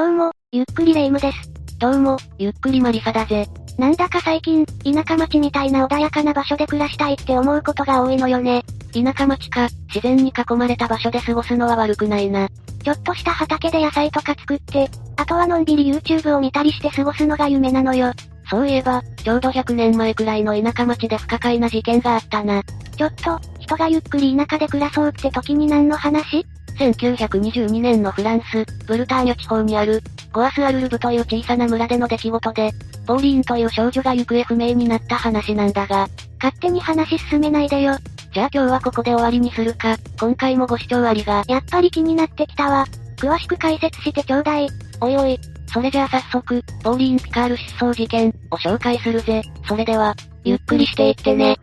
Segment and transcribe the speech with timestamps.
[0.00, 1.52] どうも、ゆっくりレ夢ムです。
[1.78, 3.46] どうも、ゆっくりマリサだぜ。
[3.76, 8.62] なんだか最近、田舎町みたいな穏やかな場所で暮らしたいって思うことが多いのよね。
[8.94, 12.48] 田舎町か、自然に囲まれた場所で過ごすのは悪くないな。
[12.82, 18.10] ちょっとした畑で野菜とか作って、あとはのんびり YouTube を見たりして過ごすのが夢なのよ。
[18.48, 22.62] そういえば、ちょうど100年前くらいの田舎町で不可解な事件があったな。
[22.96, 26.46] ちょっと、人がゆっくり田舎で暮らそうって時に何の話？
[26.80, 30.02] 1922年のフランス、ブルターニュ地方にある、
[30.32, 32.72] ゴアスアルルブという小さな村での出来事で、
[33.06, 36.08] ポーリーンという少女が行方不明になった話なんだが、
[36.42, 37.96] 勝手に話進めないでよ。
[38.32, 42.86] じゃあ今日はここで終わりにするか、今回もご視聴ありが、やっぱり気になってきたわ。
[43.16, 44.68] 詳しく解説してちょうだい。
[45.02, 49.42] おいおい、それじゃあ早速、ポーリーン・ピカール失踪事件を紹介するぜ。
[49.68, 51.58] それでは、ゆっくりしていってね。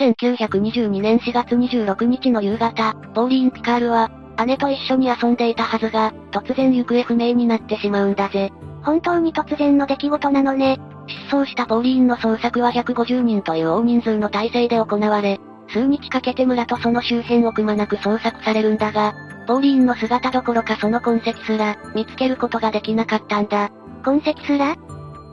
[0.00, 4.10] 1922年4月26日の夕方、ポーリーン・ピカールは、
[4.46, 8.50] 姉と一緒に遊んでいたはずが、突然行方不明になってしまうんだぜ。
[8.82, 10.80] 本当に突然の出来事なのね。
[11.06, 19.12] 失踪したポーリーンの捜索は150人という大人数の体制で行われ、数日かけて村とその周辺をくまなく捜索されるんだが、
[19.46, 23.70] ポーリーンの姿どころかその痕跡すら、見つけることができなかったんだ。
[24.02, 24.76] 痕跡すら？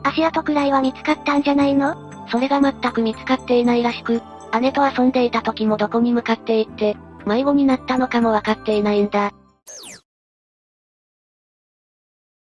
[0.04, 1.96] 足跡くらいは見つかったんじゃないの？
[2.30, 4.20] それが全く見つかっていないらしく、
[4.60, 6.96] 姉と遊んでいた時もどこに向かって行って、
[7.26, 9.32] 迷子になったのかもわかっていないんだ。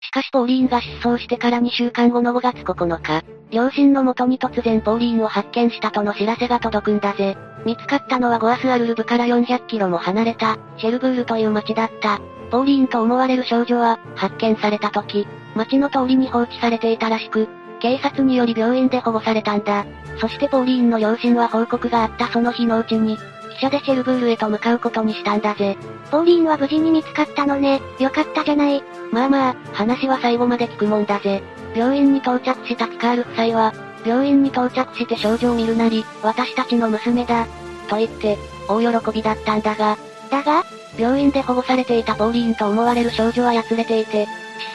[0.00, 7.36] しかしポーリーンが失踪してから2週間後の5月9日、両親の元に突然ポーリーンを発見したとの知らせが届くんだぜ。
[7.64, 12.20] 見つかったのはゴアスアルルブから400キロも離れた、シェルブールという町だった。
[12.50, 17.48] ポーリーンと思われる少女は、発見された時、町の通りに放置されていたらしく、
[17.84, 19.84] 警察により病院で保護されたんだ。
[20.18, 25.76] そしてポーリーンの両親は報告があったその日のうちに、汽車でシェルブールへと向かうことにしたんだぜ。
[26.10, 27.82] ポーリーンは無事に見つかったのね。
[27.98, 28.82] よかったじゃない。
[29.12, 31.42] まあまあ、話は最後まで聞くもんだぜ。
[31.76, 33.74] 病院に到着したピカール夫妻は、
[34.06, 37.46] 病院に到着して少女を見るなり、私たちの娘だ。
[37.90, 39.98] と言って、大喜びだったんだが、
[40.30, 40.64] だが？
[40.96, 44.26] 病院で保護されていたポーリーンと思われる少女はやつれていて、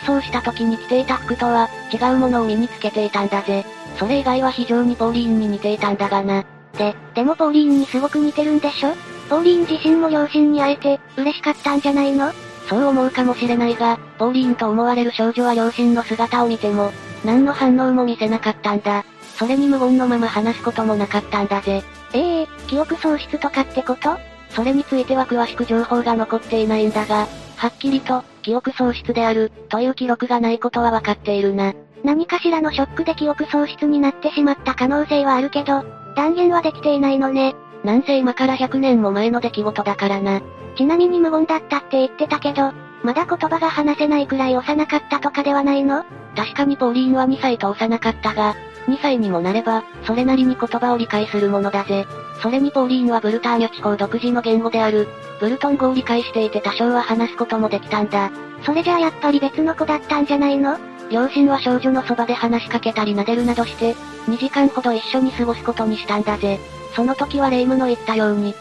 [0.04, 3.66] 失踪した時に着ていた服とは、違うものを身につけていたんだぜ。
[3.98, 6.44] それ以外は非常にポーリーンに似ていたんだがな。
[6.78, 8.94] で、でもポーリーンにすごく似てるんでしょ？
[9.30, 12.32] ポーリーン自身も両親に会えて、嬉しかったんじゃないの？
[12.68, 16.92] そう思うかもしれないが、ポーリーンと思われる少女は両親の姿を見ても、
[17.26, 19.04] 何の反応も見せなかったんだ。
[19.38, 21.84] それに無言のまま話すこともなかったんだぜ。
[22.14, 24.18] ええ記憶喪失とかってこと？
[24.52, 31.74] それについては詳しく情報が残っていないんだが、はっきりと、記憶喪失である、という記録がないことはわかっているな。
[32.04, 35.84] 何かしらのショックで記憶喪失になってしまった可能性はあるけど、
[36.16, 37.56] 断言はできていないのね。
[37.84, 40.42] なんせ今から100年も前の出来事だからな。
[40.78, 42.72] ちなみに無言だったって言ってたけど、
[43.04, 46.04] まだ言葉が話せないくらい幼かったとかではないの？
[46.36, 48.56] 確かにポーリーンは2歳と幼かったが、
[48.88, 52.06] 2歳にもなれば、それなりに言葉を理解するものだぜ。
[52.42, 55.08] それにポーリーンはブルターニュ地方独自の言語である、
[55.40, 58.32] ブルトン語を理解していて多少は話すこともできたんだ。
[58.64, 60.78] それじゃあやっぱり別の子だったんじゃないの？
[61.12, 63.94] 両親は少女のそばで話しかけたり撫でるなどして、
[64.28, 66.60] 2時間ほど一緒に過ごすことにしたんだぜ。
[66.96, 68.54] その時はレイムの言ったように、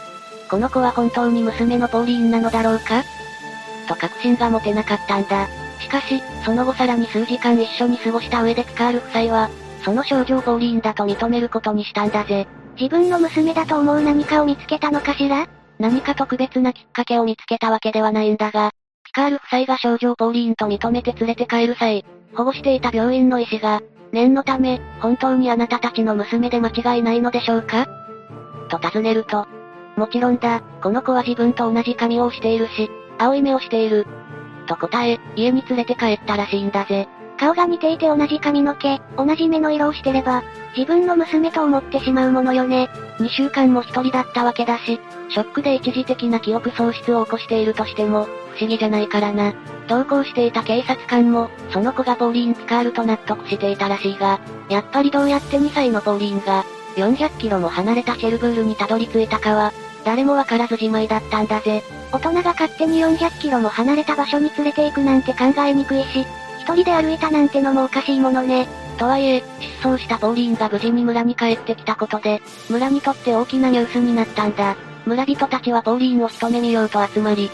[0.51, 3.05] この子は本当に娘のポーリーンなのだろうか？
[3.87, 5.47] と確信が持てなかったんだ。
[5.81, 9.51] しかし、その後さらに数時間一緒に過ごした上でピカール夫妻は、
[9.85, 12.49] その少女をポーリーンだと認めることにしたんだぜ。
[12.81, 15.49] 自分の娘だと思う何かを見つけたのかしら？
[15.81, 18.71] 何か特別なきっかけを見つけたわけではないんだが、
[19.05, 23.81] ピカール夫妻が少女をポーリーンと認めて連れて帰る際、保護していた病院の医師が、
[24.13, 27.87] 念のため、本当にあなたたちの娘で間違いないのでしょうか？
[28.71, 29.47] と尋ねると、
[29.97, 32.89] もちろんだ、この子は自分と同じ髪をしているし、
[33.19, 34.07] 青い目をしている。
[34.69, 37.09] と答え、家に連れて帰ったらしいんだぜ。
[37.39, 40.43] 顔が似ていて同じ髪の毛、同じ目の色をしてれば、
[40.77, 42.91] 自分の娘と思ってしまうものよね。
[43.19, 45.01] 2週間も一人だったわけだし、
[45.31, 49.55] ショックで一時的な記憶喪失を起こしているとしても、不思議じゃないからな。
[49.87, 56.65] 同行していた警察官も、その子がポーリーン・ピカールと納得していたらしいが、やっぱりどうやって2歳のポーリーンが、
[56.97, 59.73] 400キロも離れたシェルブールにたどり着いたかは、
[60.05, 61.83] 誰もわからずじまいだったんだぜ。
[62.13, 66.27] 大人が勝手に400キロも離れた場所に連れて行くなんて考えにくいし、
[66.75, 68.67] 人で歩いたなんてのもおかしいものね。
[68.99, 74.77] とはいえ、失踪したポーリーンが無事に村に帰ってきたことで、村にとって大きなニュースになったんだ。
[75.07, 77.51] 村人たちはポーリーンを一目見ようと集まり、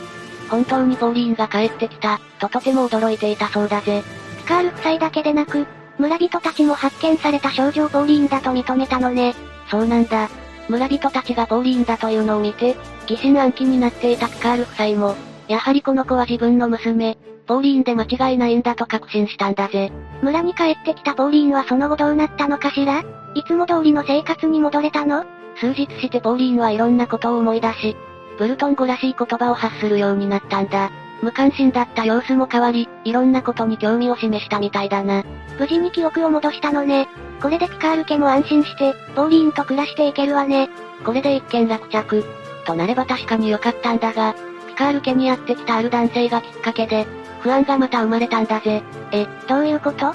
[0.49, 4.03] 本当にポーリーンが帰ってきた、ととても驚いていたそうだぜ。
[4.39, 5.67] ピカール夫妻だけでなく、
[5.99, 9.35] 村人たちも発見された少女をポーリーンだと認めたのね。
[9.71, 10.29] そうなんだ。
[10.69, 12.75] 村人たちがポーリーンだというのを見て、
[13.07, 15.15] 疑心暗鬼になっていたピカール夫妻も、
[15.47, 19.93] やはりこの子は自分の娘、ポーリーンで間違いないんだと確信したんだぜ。
[20.23, 23.03] 村に帰ってきたポーリーンはその後どうなったのかしら？
[23.35, 25.25] いつも通りの生活に戻れたの？
[25.57, 27.97] 数日してポーリーンはいろんなことを思い出し、
[28.39, 30.91] ブルトン語らしい言葉を発するようになったんだ。
[31.23, 35.25] 無関心だった様子も変わり、いろんなことに興味を示したみたいだな。
[35.59, 37.09] 無事に記憶を戻したのね。
[37.41, 40.69] これでピカール家も安心して、ポーリーンと暮らしていけるわね。
[41.05, 42.25] これで一件落着。
[42.67, 44.35] となれば確かに良かったんだが、
[44.69, 47.07] ピカール家にやってきたある男性がきっかけで、
[47.45, 48.83] 不安がまた生まれたんだぜ。
[49.13, 50.15] え、どういうこと？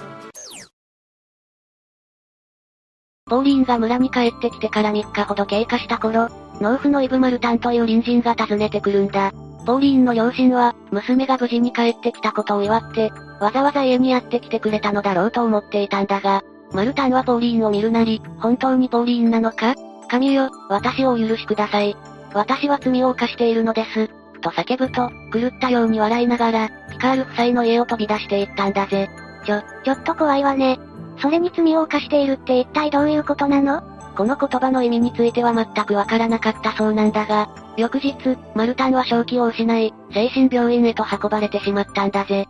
[3.28, 6.30] ポーリンが村に帰ってきてから3日ほど経過した頃、
[6.60, 9.32] 農夫のイブ・マルタンという隣人が訪ねてくるんだ。
[9.68, 16.42] ポーリンの両親は、娘が無事に帰ってきたことを祝って、わざわざ家にやってきてくれたのだろうと思っていたんだが、
[16.72, 19.76] マルタンはポーリンを見るなり、本当にポーリンなのか？
[20.08, 21.96] 神よ、私をお許しください。
[22.34, 24.10] 私は罪を犯しているのです。
[24.40, 29.10] と叫ぶと、狂ったように笑いながら、ピカール夫妻の家を飛び出していったんだぜ。
[29.46, 30.80] ちょ、ちょっと怖いわね。
[31.22, 33.82] それに罪を犯しているって一体どういうことなの？
[34.16, 38.16] この言葉の意味については全くわからなかったそうなんだが、翌日、
[38.54, 42.48] マルタンは正気を失い、精神病院へと運ばれてしまったんだぜ。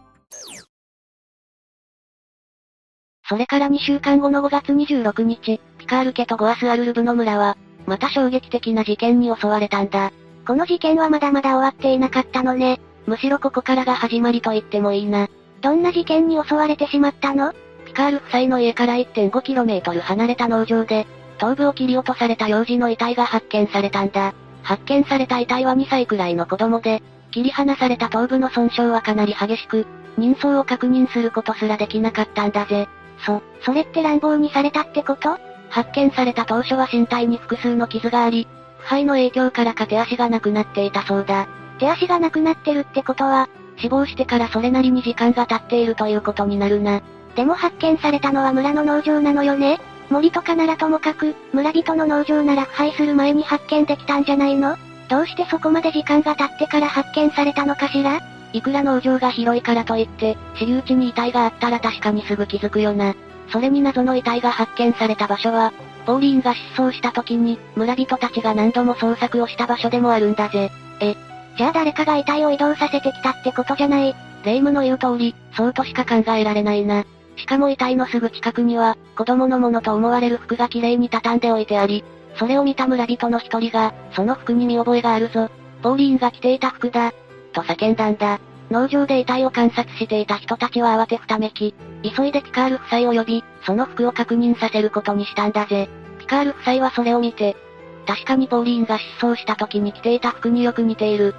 [3.27, 10.11] それから2週間後の5月26日、ピカール家とゴアスアルルブの村は、また衝撃的な事件に襲われたんだ。
[10.45, 12.79] この事件はまだまだ終わっていなかったのね。
[13.05, 15.27] むしろここからが始まりと言ってもいいな。
[15.61, 17.53] どんな事件に襲われてしまったの？
[17.85, 21.07] ピカール夫妻の家から 1.5km 離れた農場で、
[21.37, 24.33] 頭部を切り落とされた幼児の遺体が発見されたんだ。
[24.61, 27.01] 発見された遺体は2歳くらいの子供で、
[27.31, 29.85] 切り離された頭部の損傷はかなり激しく、
[30.17, 32.87] 人相を確認することすらできなかったんだぜ。
[33.25, 35.37] そ、それって乱暴にされたってこと？
[35.69, 38.47] 発見された当初は身体に複数の傷があり、
[38.79, 41.47] 腐敗の影響からか手足がなくなっていたそうだ。
[41.79, 43.47] 手足がなくなってるってことは、
[43.77, 47.01] 死亡してからそれなりに時間が経っているということになるな。
[47.35, 49.79] でも発見されたのは村の農場なのよね
[50.09, 54.75] 森とかならともかく、村人の農場なら腐敗する前に発見できたんじゃないの？
[55.07, 58.19] どうしてそこまで時間が経ってから発見されたのかしら？
[58.51, 63.13] いくら農場が広いからといって、私有地に遺体があったら確かにすぐ気づくよな。
[63.51, 65.71] それに謎の遺体が発見された場所は、
[66.09, 70.71] ポーリーンが失踪した時に、村人たちが何度も捜索をした場所でもあるんだぜ。
[70.99, 71.15] え、
[71.55, 74.15] じゃあ誰かが遺体を移動させてきたってことじゃない？
[74.43, 77.05] 霊夢の言う通り、そうとしか考えられないな。
[77.35, 82.03] しかも遺体のすぐ近くには、子供のものと思われる服が綺麗に畳んでおいてあり、
[82.37, 85.51] それを見た村人の一人が、その服に見覚えがあるぞ。
[85.83, 87.13] ポーリーンが着ていた服だ。
[87.53, 88.39] と叫んだんだ。
[88.71, 95.87] 農場で遺体を観察していた人たちは慌てふためき、急いでピカール夫妻を呼び、その服を確認させることにしたんだぜ。
[96.29, 97.57] ピカール夫妻はそれを見て、
[98.05, 101.33] 確かにポーリーンが失踪した時に着ていた服によく似ている。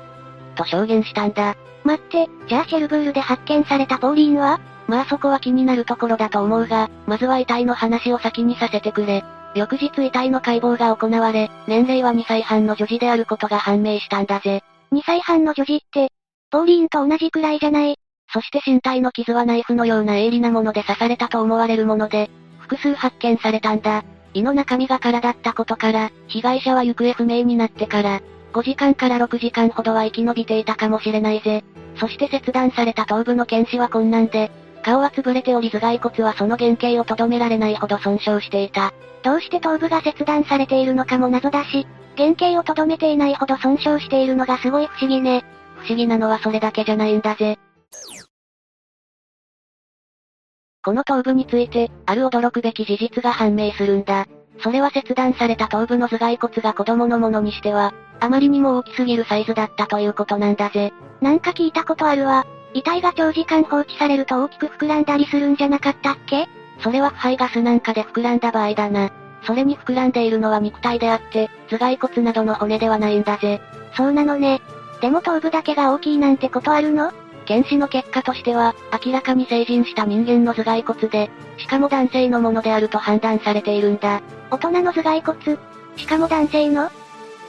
[0.57, 1.57] と証言したんだ。
[1.85, 4.61] 待って、じゃあシェルブールで発見されたポーリーンは？
[4.89, 9.23] まあそこは気になるところだと思うが、まずは遺体の話を先にさせてくれ。
[9.55, 14.65] 翌日遺体の解剖が行われ、年齢は2歳半の女児であることが判明したんだぜ。
[14.93, 16.11] 2歳半の女児って、
[16.51, 17.97] ポーリーンと同じくらいじゃない？
[18.33, 22.29] そして身体の傷はナイフのような鋭利なもので刺されたと思われるもので、
[22.59, 24.03] 複数発見されたんだ。
[24.35, 28.21] 胃の中身が空だったことから、被害者は行方不明になってから、
[28.53, 31.65] 5時間から6時間ほどは生き延びていたかもしれないぜ。
[31.97, 34.51] そして切断された頭部の検視は困難で、
[34.83, 38.93] 顔は潰れており頭蓋骨はその原型をとどめられないほど損傷していた。
[39.23, 45.45] どうして頭部が切断されているのかも謎だし、原型をとどめていないほど損傷しているのがすごい不思議ね。
[45.77, 47.59] 不思議なのはそれだけじゃないんだぜ。
[50.83, 54.27] この頭部について、ある驚くべき事実が判明するんだ。
[54.63, 60.93] それは切断された頭部の頭蓋骨が子供のものにしては、あまりにも大きすぎるサイズだったということなんだぜ。
[61.21, 62.47] なんか聞いたことあるわ。
[62.73, 66.47] 遺体が長時間放置されると大きく膨らんだりするんじゃなかったっけ？
[66.83, 69.11] それは腐敗ガスなんかで膨らんだ場合だな。
[69.43, 73.61] それに膨らんでいるのは肉体であって、頭蓋骨などの骨ではないんだぜ。
[73.97, 74.61] そうなのね。
[75.01, 77.13] でも頭部だけが大きいなんてことあるの？
[77.51, 81.29] 検視の結果としては、明らかに成人した人間の頭蓋骨で、
[81.59, 84.23] しかも男性のものであると判断されているんだ。
[84.53, 85.59] 大人の頭蓋骨？
[85.97, 86.93] しかも男性の？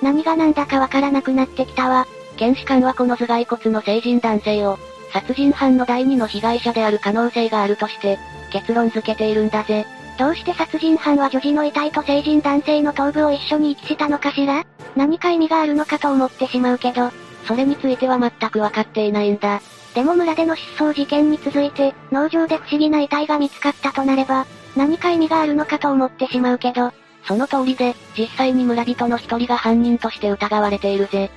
[0.02, 2.08] 何が何だかわからなくなってきたわ。
[2.36, 4.80] 検視官はこの頭蓋骨の成人男性を、
[5.14, 8.18] 殺人犯の第二の被害者である可能性があるとして、
[8.52, 9.86] 結論付けているんだぜ。
[10.18, 14.66] どうして殺人犯は女児の遺体と成人男性の頭部を一緒に遺棄したのかしら？
[14.96, 17.12] 何か意味があるのかと思ってしまうけど、
[17.46, 19.62] それについては全くわかっていないんだ。
[19.94, 24.46] でも村での失踪事件に続いて、農場で不思議な遺体が見つかったとなれば、
[24.76, 26.94] 何か意味があるのかと思ってしまうけど、
[27.24, 31.30] その通りで、実際に村人の一人が犯人として疑われているぜ。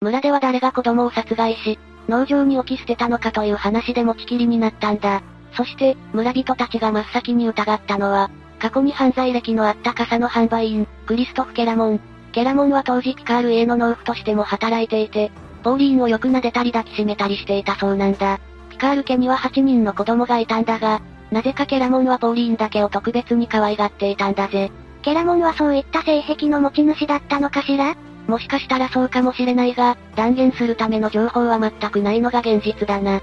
[0.00, 5.22] 村では誰が子供を殺害し、農場に置き捨てたのかという話で持ちきりになったんだ。
[5.52, 12.00] そして、村人たちが真っ先に疑ったのは、過去に犯罪歴のあった傘の販売員、クリストフ・ケラモン。
[12.32, 15.30] ケラモンは当時ピカール家の農夫としても働いていて、
[15.62, 18.38] ポーリーンをよく撫でたり抱きしめたりしていたそうなんだ。
[18.70, 24.70] ピカール家には8人の子供がいたんだが、なぜかケラモンはポーリーンだけを特別に可愛がっていたんだぜ。
[25.02, 27.94] ケラモンはそういった性癖の持ち主だったのかしら？
[28.26, 33.20] もしかしたらそうかもしれないが、断言するための情報は全くないのが現実だな。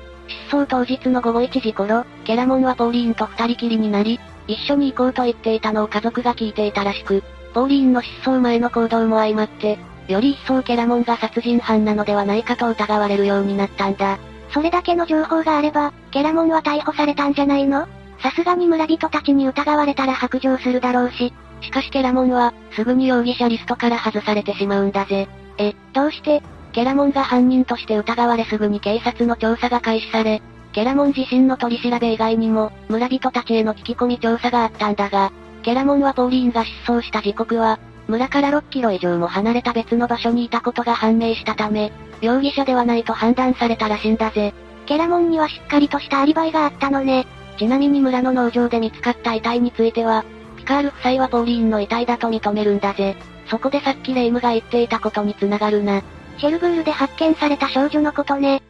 [0.50, 7.24] 失踪当日の午後1時頃、ケラモンはポーリーンと二人きりになり、一緒に行こうと言っていたのを家族が聞いていたらしく、
[7.58, 14.20] ポーリーンの失踪前の行動も相まって、より一層ケラモンが殺人犯なのではないかと疑われるようになったんだ。
[14.54, 17.88] それだけの情報があれば、ケラモンは逮捕されたんじゃないの？
[18.20, 21.34] さすがに村人たちに疑われたら白状するだろうし。
[21.62, 25.28] しかしケラモンは、すぐに容疑者リストから外されてしまうんだぜ。
[25.58, 26.44] え、どうして？
[26.74, 35.32] ケラモンが犯人として疑われすぐに警察の調査が開始され、ケラモン自身の取り調べ以外にも、村人たちへの聞き込み調査があったんだが、
[35.68, 44.54] ケラモンはポーリーンが失踪した時刻は、村から6キロ以上も離れた別の場所にいたことが判明したため、容疑者ではないと判断されたらしいんだぜ。
[44.86, 47.28] ケラモンにはしっかりとしたアリバイがあったのね。
[47.60, 50.24] ちなみに村の農場で見つかった遺体については、
[50.56, 53.18] ピカール夫妻はポーリーンの遺体だと認めるんだぜ。
[53.50, 56.02] そこでさっきレイムが言っていたことに繋がるな。
[56.38, 58.64] シェルブールで発見された少女のことね。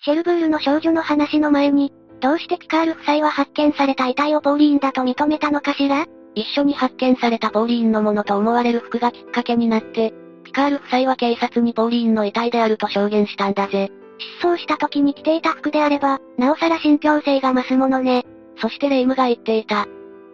[0.00, 6.06] シェルブールの少女の話の前に、どうしてピカール夫妻は発見された遺体をポーリーンだと認めたのかしら？
[6.34, 10.12] 一緒に発見されたポーリーンのものと思われる服がきっかけになって、
[10.44, 13.90] ピカール夫妻は警察にポーリーンの遺体であると証言したんだぜ。
[14.40, 18.24] 失踪した時に着ていた服であれば、なおさら信憑性が増すものね。
[18.60, 19.86] そしてレイムが言っていた。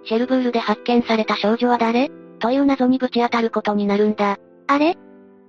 [0.06, 2.10] シェルブールで発見された少女は誰？
[2.38, 4.38] という謎にぶち当たることになるんだ。
[4.66, 4.96] あれ？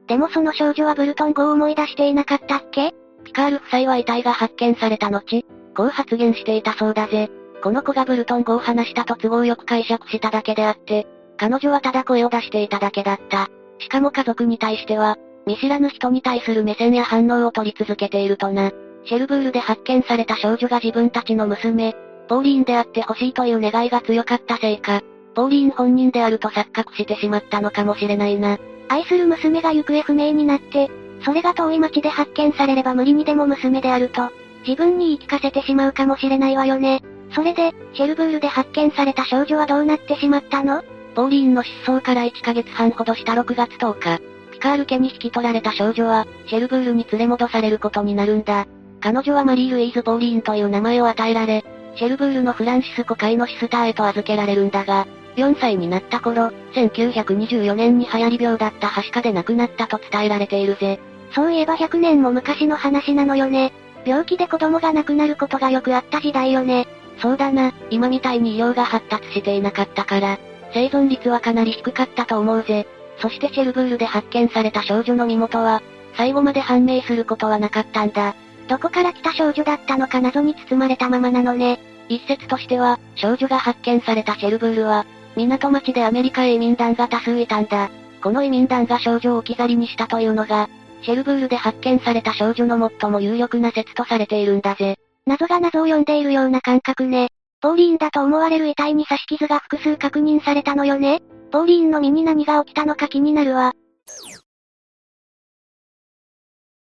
[0.07, 2.93] でもその少女はブルトン語を思い出していなかったっけ？
[3.23, 5.43] ピカール夫妻は遺体が発見された後、
[5.75, 7.29] こう発言していたそうだぜ。
[7.61, 13.49] この子がブルトン語を話したと都合よく解釈しただけであって、彼女はただ声を出していただけだった。
[13.79, 18.71] しかも家族に対しては、見知らぬ人に対する目線や反応を取り続けているとな。
[19.05, 21.95] シェルブールで発見された少女が自分たちの娘、
[22.27, 25.01] ポーリーンであってほしいという願いが強かったせいか、
[25.35, 28.57] ポーリーン本人であると錯覚してしまったのかもしれないな。
[28.87, 30.89] 愛する娘が行方不明になって、
[31.23, 34.29] それが遠い町で発見されれば無理にでも娘であると、
[34.67, 37.01] 自分に言い聞かせてしまうかもしれないわよね。
[37.33, 40.83] それで、シェルブールで発見された少女はどうなってしまったの？
[41.15, 48.67] ポーリーンの失踪から1ヶ月半ほどした6月10日、ピカール家に引き取られた少女は、シェルブールに連れ戻されることになるんだ。
[49.01, 51.63] 彼女はマリー・ルイーズ・ポーリーンという名前を与えられ、
[51.95, 55.07] シェルブールのフランシスコ会のシスターへと預けられるんだが、
[55.37, 60.99] 4歳になった頃、1924年に流行り病だったはしかで亡くなったと伝えられているぜ。
[61.33, 63.73] そういえば100年も昔の話なのよね。
[64.05, 66.87] 病気で子供が亡くなることがよくあった時代よね。
[67.19, 70.37] そうだな、今みたいに医療が発達していなかったから、
[70.73, 72.85] 生存率はかなり低かったと思うぜ。
[73.19, 75.81] そしてシェルブールで発見された少女の身元は、
[76.17, 78.35] 最後まで判明することはなかったんだ。
[78.67, 81.79] どこから来た少女だったのか謎に包まれたままなのね。
[82.09, 87.89] 一説としては、少女が発見されたシェルブールは、港町でアメリカへ移民団が多数いたんだ。
[88.21, 90.69] この移民団が少女を置き去りにしたというのが、
[91.03, 94.97] シェルブールで発見された少女の最も有力な説とされているんだぜ。
[95.25, 97.29] 謎が謎を呼んでいるような感覚ね。
[97.61, 101.21] ポーリーンだと思われる遺体に刺し傷が複数確認されたのよね。
[101.51, 103.73] ポーリーンの身に何が起きたのか気になるわ。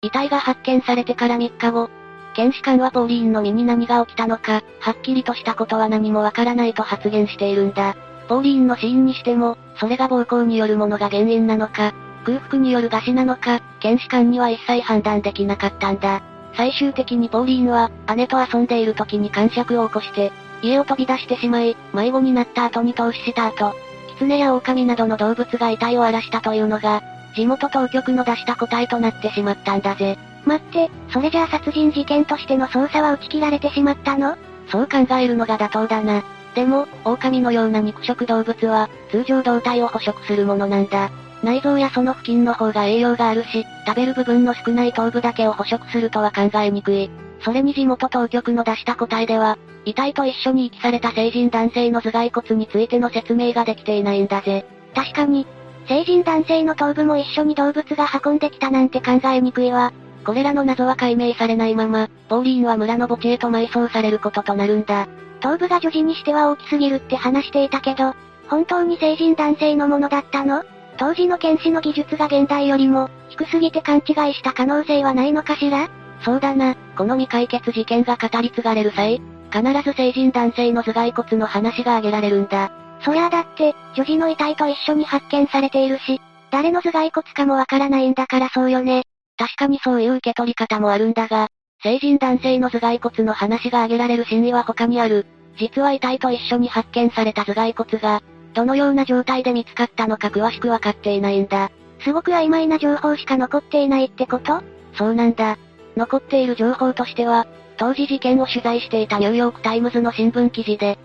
[0.02, 1.90] 遺体が発見されてから3日後、
[2.34, 7.96] 検視官はポーリーンの身に何が起きたのか、はっきりとしたことは何もわからないと発言しているんだ。
[8.28, 11.92] ポーリーンの死因にしても、それが暴行によるものが原因なのか、
[12.28, 16.20] 空腹による餓死なのか、検視官には一切判断できなかったんだ。
[16.54, 20.30] 最終的にポーリーンは、姉と遊んでいる時に感触を起こして、
[20.60, 23.74] 家を飛び出してしまい、迷子になった後に投資した後、
[24.18, 27.02] 狐や狼などの動物が遺体を荒らしたというのが、
[27.34, 30.18] 地元当局の出した答えとなってしまったんだぜ。
[30.44, 34.36] 待って、それじゃあ殺人事件としての捜査は打ち切られてしまったの？
[34.70, 36.22] そう考えるのが妥当だな。
[36.54, 41.10] でも、狼のような肉食動物は、通常胴体を捕食するものなんだ。
[41.42, 47.10] 内臓やその付近の方が栄養があるし、食べる部分の少ない頭部だけを捕食するとは考えにくい。
[47.40, 54.66] それに地元当局の出した答えでは、遺体と一緒に遺棄された成人男性の頭蓋骨についての説明ができていないんだぜ。
[54.94, 55.46] 確かに、
[55.86, 59.92] 成人男性の頭部も一緒に動物が運んできたなんて考えにくいわ。
[60.24, 65.06] これらの謎は解明されないまま、ポーリーンは村の墓地へと埋葬されることとなるんだ。
[65.40, 68.14] 頭部が女児にしては大きすぎるって話していたけど、
[68.48, 70.64] 本当に成人男性のものだったの？
[70.98, 75.88] 当時の検視の技術が現代よりも、低すぎて勘違いした可能性はないのかしら？
[76.22, 82.72] そうだな、この未解決事件が語り継がれる際、必ず成人男性の頭蓋骨の話が挙げられるんだ。
[83.00, 89.04] そりゃあだって、女児の遺体と一緒に発見されているし、誰の頭蓋骨かもわからないんだからそうよね。
[89.36, 91.46] 確かにそういう受け取り方もあるんだが、
[91.80, 95.26] 成人男性の頭蓋骨の話が挙げられる真意は他にある。
[95.58, 98.20] 実は遺体と一緒に発見された頭蓋骨が、
[98.54, 101.70] どのような状態で見つかったのか詳しくわかっていないんだ。
[102.00, 104.62] すごく曖昧な情報しか残っていないってこと？
[104.94, 105.58] そうなんだ。
[105.96, 110.98] 残っている情報としては、当時事件を取材していたニューヨークタイムズの新聞記事で、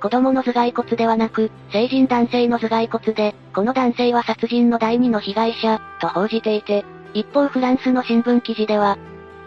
[0.00, 8.98] 子供の頭蓋骨ではなく、成人男性の頭蓋骨で、この男性は殺人の第二の被害者、と報じていて、一方フランスの新聞記事では、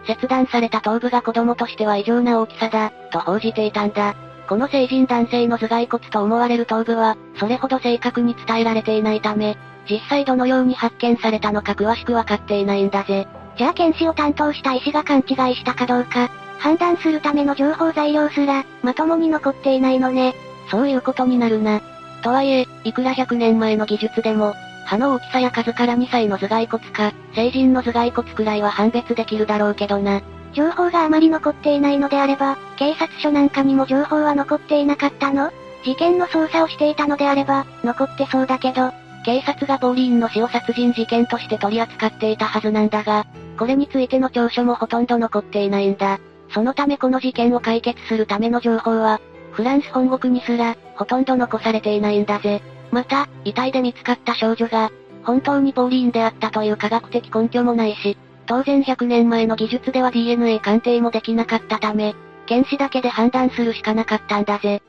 [0.06, 4.14] 切断された頭部が子供としては異常な大きさだ、と報じていたんだ。
[4.48, 9.56] この成人男性の頭蓋骨と思われる頭部は、それほど正確に伝えられていないため、
[9.88, 13.26] 実際どのように発見されたのか詳しくわかっていないんだぜ。
[13.56, 20.34] じゃあ検視を担当した医師が勘違いしたかどうか、判断するための情報材料すら、まともに残っていないのね。
[20.70, 21.80] そういうことになるな。
[22.22, 24.54] とはいえ、いくら100年前の技術でも、
[24.86, 30.22] 歯の大きさや数から2歳の頭蓋骨か、成人の頭蓋骨くらいは判別できるだろうけどな。
[30.54, 35.50] 情報があまり残っていないのであれば、警察署なんかにも情報は残っていなかったの？
[35.84, 38.92] 事件の捜査をしていたのであれば、残ってそうだけど、
[39.24, 43.26] 警察がポーリーンの死を殺人事件として取り扱っていたはずなんだが、
[43.58, 46.18] これについての調書もほとんど残っていないんだ。
[46.50, 49.20] そのためこの事件を解決するための情報は、
[49.52, 52.62] フランス本国にすら、ほとんど残されていないんだぜ。
[52.90, 54.90] また、遺体で見つかった少女が、
[55.24, 58.16] 本当にポーリーンであったという科学的根拠もないし、
[58.46, 62.14] 当然100年前の技術では DNA 鑑定もできなかったため、
[62.46, 64.82] 検視だけで判断するしかなかったんだぜ。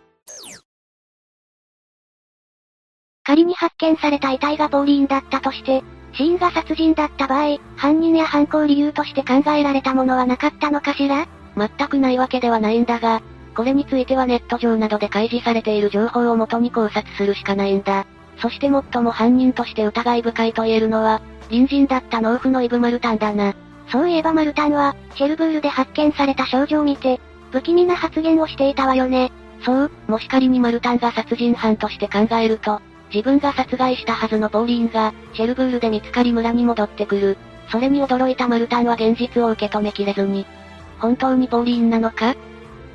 [3.24, 5.84] 仮に発見された遺体がポーリーンだったとして、
[6.14, 11.28] 死因が殺人だった場合、犯人や犯行理由として考えられたものはなかったのかしら？
[11.58, 13.22] 全くないわけではないんだが、
[13.56, 18.06] これについてはネット上などで開示されている情報をもとに考察するしかないんだ。
[18.38, 23.54] そして最も犯人として疑い深いと言えるのは、隣人だった農夫のイブ・マルタンだな。
[23.90, 27.20] そういえばマルタンは、シェルブールで発見された少女を見て、
[27.52, 29.32] 不気味な発言をしていたわよね。
[29.64, 32.82] そう、もし仮にマルタンが殺人犯として考えると、
[33.14, 37.38] 自分が殺害したはずのポーリーンが、シェルブールで見つかり村に戻ってくる。
[37.72, 40.46] それに驚いたマルタンは現実を受け止めきれずに、
[41.00, 42.36] 本当にポーリーンなのか？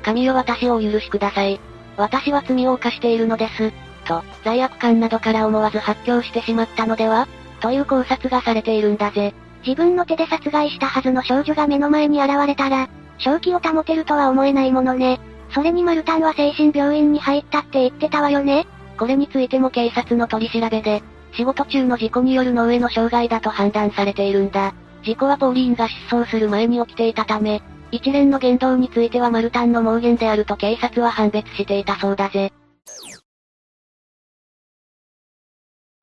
[0.03, 1.59] 神よ私をお許しください。
[1.97, 3.71] 私は罪を犯しているのです。
[4.01, 7.27] と、罪悪感などから思わず発狂してしまったのでは
[7.61, 9.33] という考察がされているんだぜ。
[9.65, 15.19] 自分の手で殺害したはずの少女が目の前に現れたら、正気を保てるとは思えないものね。
[15.53, 18.65] それにマルタンは精神病院に入ったって言ってたわよね。
[18.97, 24.73] これについても警察の取り調べで、仕事中の事故による脳への障害だと判断されているんだ。
[25.03, 27.61] 事故はポーリーンが失踪する前に起きていたため、
[27.91, 32.51] 一連の言動についてはマルタンの盲言であると警察は判別していたそうだぜ。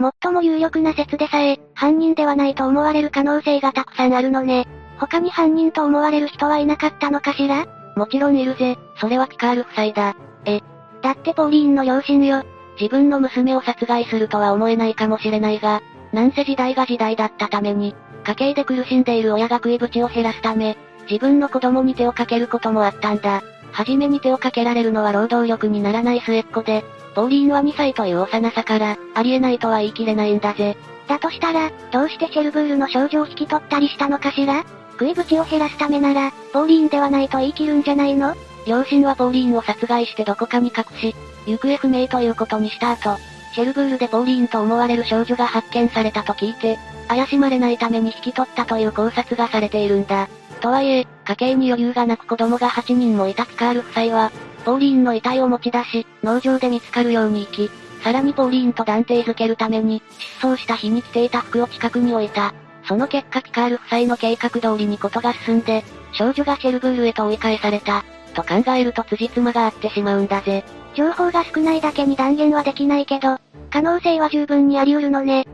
[0.01, 4.69] 最も有力な説でさえ、犯人ではないと思われる可能性がたくさんあるのね。
[5.01, 7.67] 他に犯人と思われる人はいなかったのかしら？
[7.97, 10.17] もちろんいるぜ、それはピカール夫妻だ。
[10.45, 10.61] え、
[11.03, 12.45] だってポーリーンの両親よ。
[12.81, 15.83] 自分の娘を殺害するとは思えないかもしれないが、
[16.13, 20.79] なんせ時代が時代だったために、家計で苦しんでいる親が食い口を減らすため、
[21.11, 23.43] 自分の子供に手をかけることもあったんだ。
[23.73, 26.85] はじめに手をかけられるのは労働力にならない末っ子で、
[27.15, 30.77] ポーリンは2歳という幼さから、ありえないとは言い切れないんだぜ。
[31.09, 34.65] だとしたら、どうしてシェルブールの少女を引き取ったりしたのかしら？
[34.93, 38.35] 食い口を減らすためなら、ポーリンではないと言い切るんじゃないの？
[38.67, 41.15] 両親はポーリンを殺害してどこかに隠し、
[41.47, 43.17] 行方不明ということにした後、
[43.55, 50.29] シェルブールでポーリンと思われる少女が発見されたと聞いて、怪しまれないために引き取ったという考察がされているんだ。
[50.61, 54.33] とはいえ、家計に余裕がなく子供が8人もいたピカール夫妻は、
[54.69, 57.71] ポーリーンの遺体を持ち出し、農場で見つかるように行き、
[58.05, 62.53] さらにポーリーンと断定づけるために、失踪した日に着ていた服を近くに置いた。
[62.87, 68.05] その結果ピカール夫妻の計画通りにことが進んで、少女がシェルブールへと追い返された。
[68.35, 70.63] と考えると辻褄が合ってしまうんだぜ。
[70.95, 73.39] 情報が少ないだけに断言はできないけど、
[73.71, 75.47] 可能性は十分にあり得るのね。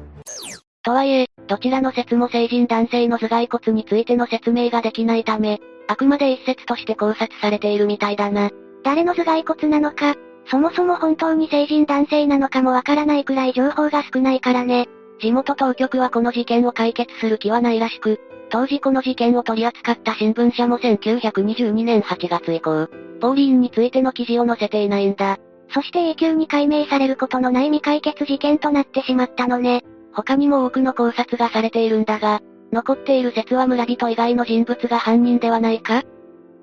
[0.82, 8.50] とはいえ、どちらの説も成人男性の頭蓋骨についての説明ができないため、あくまで一説として考察されているみたいだな。
[8.84, 10.14] 誰の頭蓋骨なのか、
[10.46, 14.86] そもそも本当に成人男性なのかもわからないくらい情報が少ないからね。
[15.20, 18.20] 地元当局はこの事件を解決する気はないらしく、
[18.50, 22.88] 当時この事件を取り扱った新聞社も1922年8月以降、
[23.20, 25.38] ポーリーンについての記事を載せていないんだ。
[25.72, 29.82] そして永久に解明されることのない未解決事件となってしまったのね。
[30.12, 36.02] 他にも多くの考察がされているんだが、残っている説は村人以外の人物が犯人ではないか？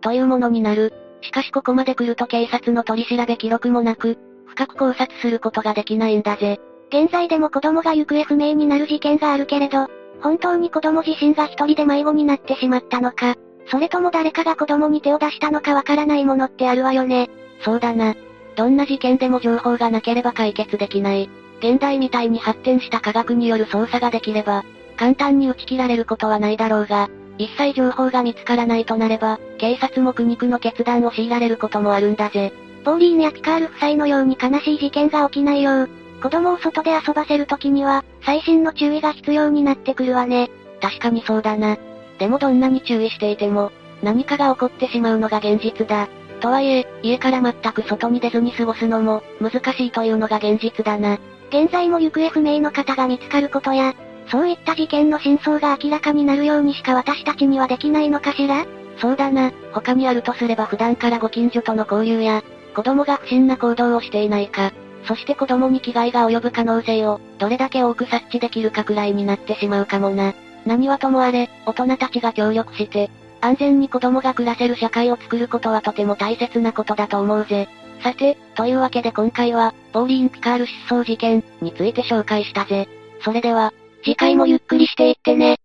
[0.02, 0.94] というものになる。
[1.22, 6.60] しかしここまで来ると警察の取り調べ記録もなく、深く考察することができないんだぜ。
[6.90, 9.88] 現在でも子供が行方不明になる事件があるけれど、
[10.22, 13.36] 本当に子供自身が一人で迷子になってしまったのか、
[13.68, 17.30] それとも誰かが子供に手を出したのかわからないものってあるわよね。
[17.62, 18.16] そうだな。
[18.56, 21.30] どんな事件でも情報がなければ解決できない。
[21.60, 24.66] 現代みたいに発展した科学による捜査ができれば、
[24.98, 27.10] 簡単に打ち切られることはないだろうが、
[27.42, 32.54] 一切情報が見つからないとなれば、警察も苦肉の決断を強いられることもあるんだぜ。
[32.84, 35.90] ポーリーンやピカール夫妻のように悲しい事件が起きないよう、
[36.22, 40.52] 子供を外で遊ばせるときには、細心の注意が必要になってくるわね。
[40.82, 41.78] 確かにそうだな。
[42.20, 43.72] でもどんなに注意していても、
[44.04, 46.10] 何かが起こってしまうのが現実だ。
[46.42, 51.18] とはいえ、家から全く外に出ずに過ごすのも、難しいというのが現実だな。
[51.50, 53.94] 現在も行方不明の方が見つかることや、
[54.32, 58.66] そういった事件の真相が明らかになるようにしか私たちにはできないのかしら？
[58.98, 64.72] そうだな、他にあるとすれば普段からご近所との交流や、子供が不審な行動をしていないか、
[65.06, 70.34] そして子供に危害が及ぶ可能性を、どれだけ多く察知できるかくらいになってしまうかもな。
[70.66, 73.10] 何はともあれ、大人たちが協力して、
[73.42, 77.68] 安全に子供が暮らせる社会を作ることはとても大切なことだと思うぜ。
[78.04, 82.88] さて、というわけで今回は、ポーリーン・ピカール失踪事件について紹介したぜ。
[83.24, 85.61] それでは、次回もゆっくりしていってね。